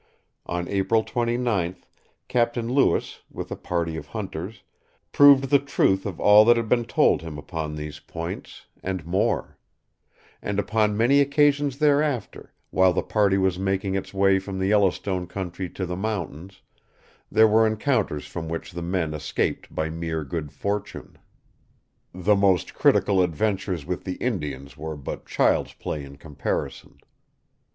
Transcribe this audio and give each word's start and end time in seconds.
On 0.47 0.67
April 0.67 1.03
29th, 1.03 1.83
Captain 2.27 2.67
Lewis, 2.67 3.21
with 3.29 3.51
a 3.51 3.55
party 3.55 3.97
of 3.97 4.07
hunters, 4.07 4.63
proved 5.11 5.51
the 5.51 5.59
truth 5.59 6.07
of 6.07 6.19
all 6.19 6.43
that 6.45 6.57
had 6.57 6.67
been 6.67 6.85
told 6.85 7.21
him 7.21 7.37
upon 7.37 7.75
these 7.75 7.99
points, 7.99 8.65
and 8.81 9.05
more; 9.05 9.59
and 10.41 10.57
upon 10.57 10.97
many 10.97 11.19
occasions 11.21 11.77
thereafter, 11.77 12.51
while 12.71 12.93
the 12.93 13.03
party 13.03 13.37
was 13.37 13.59
making 13.59 13.93
its 13.93 14.11
way 14.11 14.39
from 14.39 14.57
the 14.57 14.65
Yellowstone 14.69 15.27
country 15.27 15.69
to 15.69 15.85
the 15.85 15.95
mountains, 15.95 16.63
there 17.31 17.47
were 17.47 17.67
encounters 17.67 18.25
from 18.25 18.49
which 18.49 18.71
the 18.71 18.81
men 18.81 19.13
escaped 19.13 19.67
by 19.75 19.87
mere 19.87 20.23
good 20.23 20.51
fortune. 20.51 21.15
The 22.11 22.35
most 22.35 22.73
critical 22.73 23.21
adventures 23.21 23.85
with 23.85 24.03
the 24.03 24.15
Indians 24.15 24.75
were 24.75 24.97
but 24.97 25.27
child's 25.27 25.73
play 25.73 26.03
in 26.03 26.17
comparison. 26.17 26.97